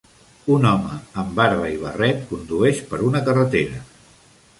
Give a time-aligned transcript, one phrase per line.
[0.53, 3.83] Un home amb barba i barret condueix per una carretera.